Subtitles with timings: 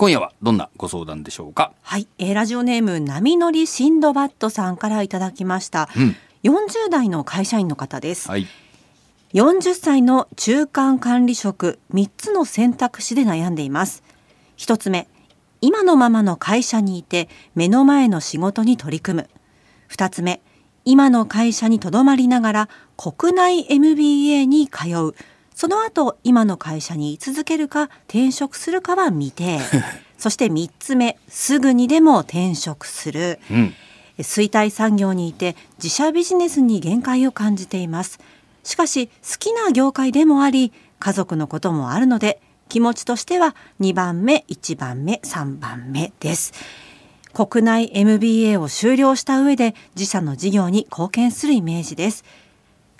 [0.00, 1.74] 今夜はどんなご相談でしょうか？
[1.82, 6.16] はい、えー、ラジオネーム波乗りシンドバッドさんからいただきました、うん。
[6.42, 8.46] 40代の会社員の方です、はい。
[9.34, 14.02] 40歳の中間管理職3つの選択肢で悩んでいます。
[14.56, 15.06] 1つ目
[15.60, 19.28] 今のままの会社にいて目の前の仕事に取り組む。
[19.90, 20.40] 2つ目
[20.86, 25.14] 今の会社にとどまりながら国内 MBA に通う
[25.60, 29.58] その後今の会社に居続けるか転職するかは未定。
[30.16, 33.38] そして3つ目すぐにでも転職する。
[33.50, 33.74] うん。
[34.20, 38.20] 衰退産業にいて自社ビジネスに限界を感じています。
[38.64, 42.40] しかし好きな業界でもあり家族のこともあるので
[42.70, 46.54] 気持ちとしては2番目1番目3番目です。
[47.34, 52.24] 国内 MBA を修了した上で自社の事業に貢献するイメージです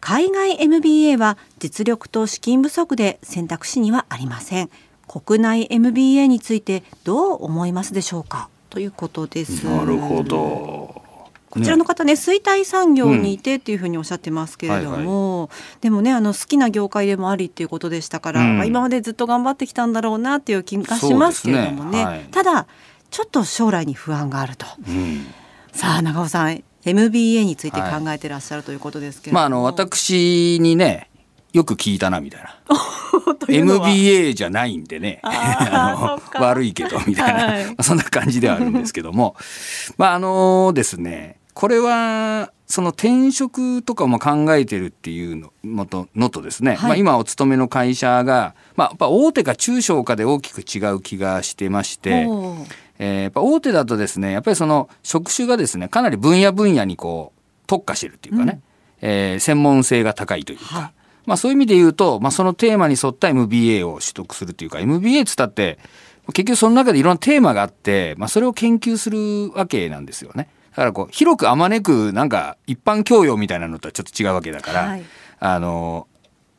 [0.00, 4.70] 海外 MBA は実力と資金不足で選択肢にはありません。
[5.08, 8.48] 国内 MBA についてどう思いますでしょうか？
[8.70, 9.64] ということです。
[9.64, 11.06] なるほど。
[11.48, 15.48] こちらの方ね衰退産業にいてっていうふうにおっしゃってますけれども、
[15.80, 18.56] でもねあの好きな業界でもありっていうことでしたから、うん。
[18.58, 21.98] まあ今までずっと頑張ってきたんだろうなっていう気がしますけれどもね。
[21.98, 22.04] ね。
[22.04, 22.24] はい。
[22.30, 22.66] ただ
[23.10, 24.66] ちょっと将来に不安があると。
[24.86, 25.24] うん。
[25.72, 31.10] さあ長尾さん MBA について考えてらっしゃるということですけれども、まああの私にね
[31.52, 32.60] よく聞いたなみたいな。
[33.48, 35.20] MBA じゃないんでね。
[35.22, 37.66] あ の悪いけどみたいな、はい。
[37.66, 39.36] まあそんな感じではあるんですけども。
[39.98, 46.82] まああのですねこれはその転職とかも考えてるっていうののとのとですね、はい。
[46.82, 52.28] まあ、今お勤めの会社が、まあ、大手か中小かで大きく違う気がしてまして。
[52.98, 58.60] えーやっぱ大手だとですねやっぱりその職種がですねかなり分野分野にこう特化してるっていうかね、
[59.00, 60.92] えー専門性が高いというか、はい
[61.26, 65.78] まあ、そういう意味で言うと、まあ、そのテーマに沿った MBA を取得するというか MBA っつったって
[66.28, 70.48] 結局その中でいろんなテーマがあって、まあ、それを研究するわけなんですよね。
[70.70, 75.04] だからこう広くあまねくなんか一般教養みたいなのとはちょっと違うわけだから、はい
[75.38, 76.08] あの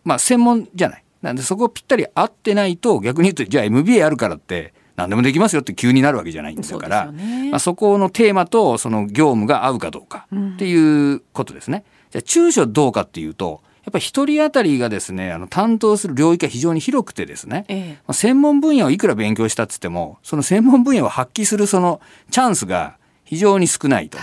[0.03, 1.03] まあ専門じゃない。
[1.22, 11.85] なんでそこぴったり合ってないと逆に言うとじゃあ MBA あるからって何でもできますよって急になるわけじゃないんですよねまあ、そこのテーマとその業務が合うかどうかっていうことですね。
[12.12, 24.18] じゃあ中小どうかっていうとやっぱり一人当たりがですねあの担当する領域が非常に広くてですね、ええまあ専門分野をいくら勉強したっつってもその専門分野を発揮するそのチャンスが非常に少ないと。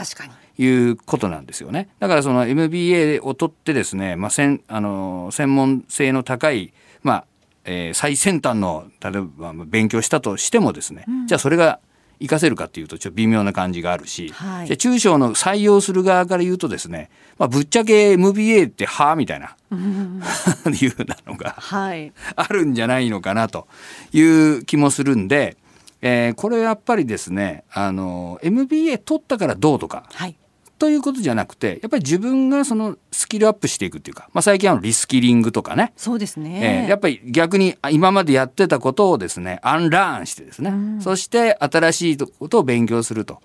[0.57, 1.89] いうことなんですよね。
[1.99, 7.25] だからその MBA を取ってですね、まあ、せんあの専門性の高い、まあ
[7.65, 11.81] えー最先端の例えばまあ勉強したとしてもですね、じゃあそれが
[12.21, 14.67] 活かせるかっていうとちょっと微妙な感じがあるし、はい。
[14.67, 22.13] じゃあ中小の採用する側から言うとですね、まあ、ぶっちゃけ MBA ってはあみたいな、 いうなのがはい。
[22.37, 23.67] あるんじゃないのかなと
[24.13, 25.57] いう気もするんで、
[26.03, 30.37] えーこれやっぱりですねあの MBA 取ったからどうとかはい
[30.85, 43.41] ということじゃなくてやっぱり自分がそのスキルアップしていくっていうか、まあ、最近あのリスキリングとかね、そうですえね、ーやっぱり逆にあ今までやってたことをですねアンラーンしてですね、そして新しいことを勉強すると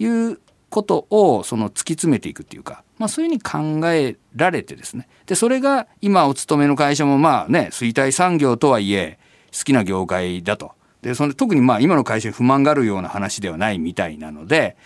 [0.00, 5.06] いうことをその突き詰めていくっていうか、まあ、そういうふうに考えられてですね。
[5.26, 9.20] でそれが今お勤めの会社もまあね衰退産業とはいえ
[9.56, 10.72] 好きな業界だと。
[11.02, 14.76] でその特にまあ今の会社に不満があるような話ではないみたいなので、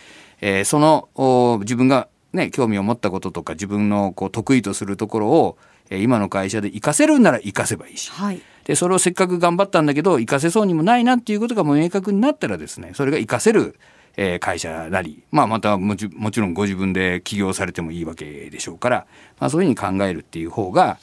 [0.41, 5.57] えーそのお自分がね興味を持ったこととか自分のこう得意とするところを、
[5.89, 8.11] えー今の会社で活かせるんなら活かせばいいし。
[8.11, 8.41] はい。
[8.65, 13.77] でそれをせっかく頑張ったんだけど活かせそうにもないなっていうことがもう明確になったらですねそれが活かせる、
[14.17, 19.07] えー会社なり、まあ、またもちもちろんご自分で起業されてもいいわけでしょうから、
[19.39, 20.97] まあ、そういうふうに考えるっていう方が、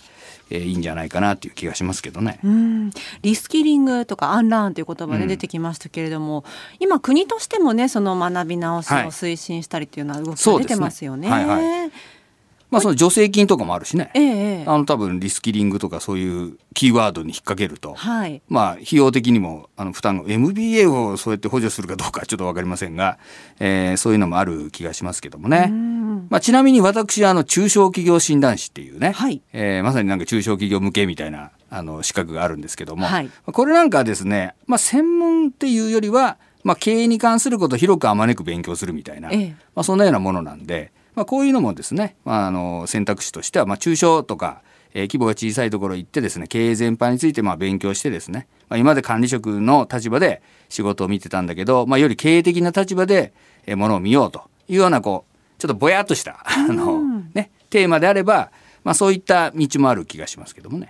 [0.53, 2.39] えーいいんじゃないかなっていう気がしますけどね。
[2.45, 2.91] うん。
[3.23, 5.29] リスキリングとかアンラーンという言葉でうん。
[5.29, 6.45] 出てきましたけれども、
[6.79, 9.07] 今国としてもねその学び直しをはい。
[9.07, 11.31] 推進したりっていうような動きが出てますよね。
[11.31, 11.91] はいは
[12.73, 14.11] まあ、その助成金とかもあるしね、
[14.67, 18.41] あの多分リスキリングとかそういうキーワードに引っ掛けると、はい。
[18.49, 23.19] まあ費用的にもあの負担が MBA をそうやって補助するかどうかはちょっと分かりませんが、
[23.61, 25.67] えーそういうのもある気がしますけどもね。
[25.69, 26.27] うん。
[26.31, 29.43] まあ、ちなみに私はあの中小企業診断士っていうね、はい。
[29.53, 33.31] えーまさになんか中小企業向けみたいなあの資格があるんですけども、はい。
[33.45, 39.57] これなんかはですね、まあ、専門っていうよりは、まあ、経営に関することを広くあまねく勉強するみたいな、ええ。
[39.75, 44.63] まあ、そんなようなものなんで、まあ、こういうのもですね、まあ、あの選択肢としては、まあ、中小とか、
[44.95, 53.33] えー規模が小さいところ行ってですね経営全般についてまあ勉強してですね、まあ、今まで管理職の立場で仕事を見てたんだけど、まあ、より経営的な立場で
[53.67, 57.01] えーものを見ようというようなこうちょっとぼやっとしたあの、
[57.35, 58.51] ね、テーマであれば、
[58.85, 60.89] まあ、そういった道もある気がしますけどもね。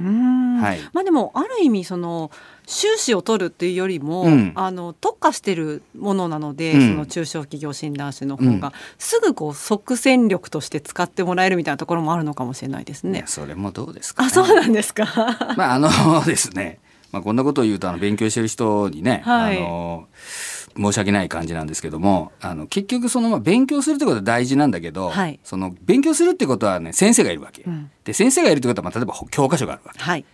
[0.57, 0.63] うん。
[0.63, 2.31] はい、まあでもある意味その
[2.67, 4.53] 収支を取るっていうよりも、うん。
[4.55, 6.89] あの特化してるものなので、うん。
[6.89, 13.13] その中小企業診断士の方が、すぐこう即戦力として使ってもらえるみたいなところもあるのかもしれないですね。
[13.13, 13.25] ね。
[13.27, 15.05] それもどうですか、ね、あそうなんですか？
[15.57, 16.79] まああのですね、
[17.11, 19.59] まあ、こんなことを言うとあの勉強してる人にね、はい。
[19.59, 20.09] あの
[20.75, 25.39] 申し訳ない感じなんですけどもあの結局そのまあ勉強するってことは大事なんだけど、はい。
[25.45, 27.91] その勉強するってことはね先生がいるわけ、うん。
[28.05, 29.99] で先生がいるってことはまあ例えば教科書があるわけ。
[30.01, 30.25] はい。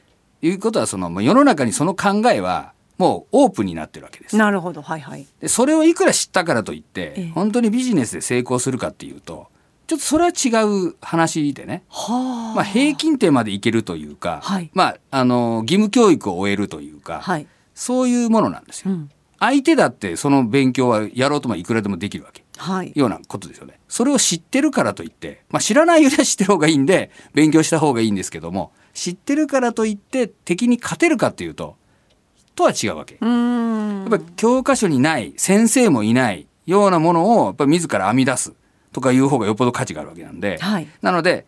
[0.43, 4.37] いうことはその世の中にその考えはもうオープンになってるわけです。
[4.37, 5.27] なるほどはいはい。
[5.41, 9.49] でそれをいくら知ったからといって、ええ本当にビジネスで成功するかっていうと
[9.89, 10.51] ちょっとそれは違
[10.91, 12.55] う話でね、はあ。
[12.57, 17.47] まあ、平均点までいけるというか、はいまあ、あの義務教育を終えるというか、はい。
[17.75, 18.91] そういうものなんですよ。
[18.91, 19.11] うん。
[19.39, 22.45] 相手だってその勉強はやろうともいくらでもできるわけ。
[22.59, 22.93] はい。
[22.95, 23.81] ようなことですよね。
[23.89, 31.77] それを知ってるからといって、まあ、知らないよりは知ってる方がいいんで勉強した方がいいんですけども知ってるからといって敵に勝てるかっていうと
[32.55, 33.19] とは違うわけ。
[33.21, 38.53] やっぱり教科書にない先生もいないようなものをやっぱり自ら編み出す
[38.93, 40.89] とかいう方がよっぽど価値があるわけなんで、はい。
[41.01, 41.47] なので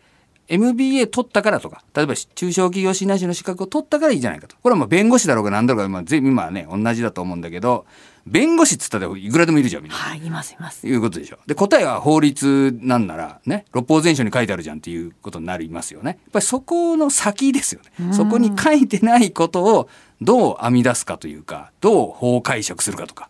[0.51, 7.85] MBA 取ったからとか例えば中小企業診断士の資格を取ったからいいじゃないかとこれはまあ弁護士だろうが何だろうが、まあ、全今はね同じだと思うんだけど
[8.27, 9.97] 弁護士っつったらいくらでもいるじゃんみんな。
[9.97, 10.19] はい。
[10.19, 10.87] いますいます。
[10.87, 11.39] いうことでしょ。
[11.47, 16.19] で、答えは法律なんなら、ね、六法全書に書いてあるじゃんっていうことになりますよね。
[16.23, 18.13] やっぱりそこの先ですよね。
[18.13, 19.89] そこに書いてないことを
[20.21, 23.29] どう編み出すかというか、どう法解釈するかとか、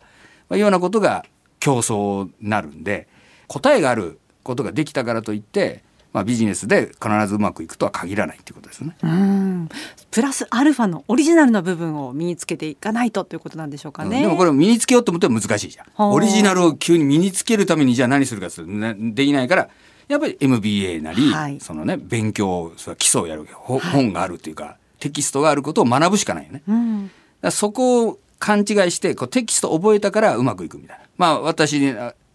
[0.50, 1.26] まあ、いうようなことが
[1.60, 3.08] 競争になるんで、
[3.48, 5.84] 答えがあることができたからといって、
[6.14, 8.98] まあ、ビジネスで必ずうまくいくとは限らないっていうことですよね。
[9.02, 9.70] うん。
[10.12, 14.22] プラスアルファのオリジナルな部分を身につけていかないとということなんでしょうかね。
[14.22, 16.12] でもこれを身につけようと思っても難しいじゃん。
[16.12, 19.70] オリジナルを急に身につけるためにじゃあ何するかっていうとねできないから
[20.10, 26.64] やっぱり MBA なり、はいそのね勉強それは基礎をやるわけほ本があるっていうかテキストがあることを学ぶしかないよね。
[26.68, 27.12] うん。
[27.42, 31.04] らそこを勘違いしてこうテキスト覚えたからうまくいくみたいな。
[31.18, 31.94] まあ私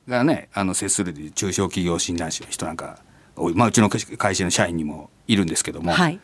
[0.09, 2.99] がねあの接する中小企業診断士の人なんか
[3.55, 6.19] まあうちの会社の社員にもいるんですけども、はい。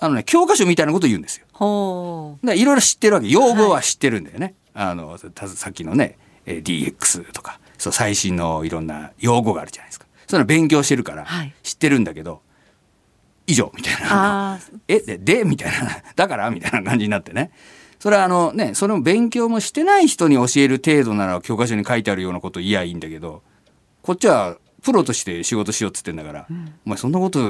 [0.00, 1.46] あのね教科書みたいなことを言うんですよ。
[1.52, 3.28] ほいろいろ知ってるわけ。
[3.28, 7.60] 用語は知ってるんだよね、あのたさっきのねえー DX とか。
[7.78, 10.06] そう最新のいろんな用語があるじゃないですか。
[10.26, 11.54] そういうの勉強してるからはい。
[11.62, 12.42] 知ってるんだけど、
[13.46, 14.58] 以上みたいな。
[14.88, 16.02] えででみたいな。
[16.16, 16.50] だから？
[16.50, 17.50] みたいな感じになってね。
[17.98, 23.42] それはあのねその勉強もしてない人に教える程度なら教科書に書いてあるようなこと言いやいいんだけど
[24.02, 26.46] こっちはプロとして仕事しようっつってんだから、
[26.86, 27.40] お前そんなこと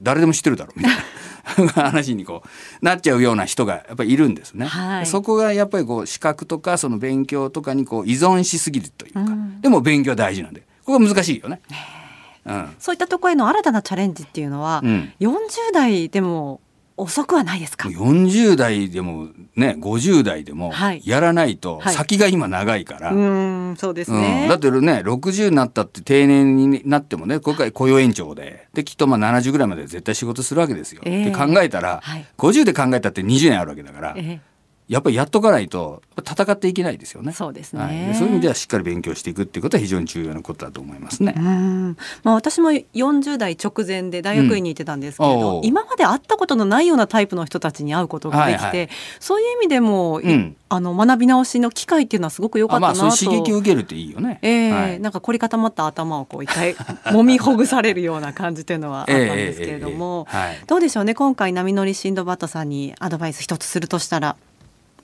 [0.00, 1.02] 誰でも知ってるだろみたいな。
[1.74, 4.66] 話にこうなっちゃうような人がやっぱりいるんですね。
[4.66, 5.06] はい。
[5.06, 9.60] そこがやっぱりこう資格とかその勉強とかにこう依存しすぎるというか、うん。
[9.60, 11.60] でも勉強は大事なんでここが難しいよね。
[12.46, 15.12] うんそういったところへの新たなチャレンジっていうのは、うん。
[15.20, 15.38] 40
[15.72, 16.60] 代でも
[16.96, 21.02] 遅くはないですか？40代でもね50代でもはい。
[21.04, 21.94] やらないとはい。
[21.94, 24.42] 先が今長いから、うーん、そうですね。
[24.42, 24.48] うん。
[24.48, 31.02] だってね60になったって定年になってもね今回雇用延長でできっとまあ70ぐらいまで絶対仕事するわけですよ。
[31.04, 31.24] ええ。
[31.26, 32.26] で考えたら、はい。
[32.38, 34.40] 50で考えたって20年あるわけだから、え
[34.86, 37.32] やっぱりやっとかないと戦っていけないですよね。
[37.32, 37.82] そうですね。
[37.82, 41.34] はい、でそういう意味ではしっかり勉強していくっていうことは非常に重要なことだと思いますね。
[41.36, 41.40] え。
[41.40, 45.64] うん、まあ私も40代直前で大学院に行ってたんですけれど、うん。
[45.64, 48.88] 今まで会ったことのないようなタイプの人たちに会うことができて、はいはい。
[49.20, 50.56] そういう意味でも、いうん。
[50.70, 53.00] あの学び直しの機会っていうのはすごく良かあったなと。
[53.02, 54.40] まあ刺激を受けるっていいよね。
[54.42, 55.00] ええはい。
[55.00, 60.64] なんか凝り固まった頭をこう一回揉みほぐされるような感じというのはあったんですけれども、ええええええはい。
[60.66, 64.36] どうでしょうね今回波乗りシンドバッドさんにアドバイス一つするとしたら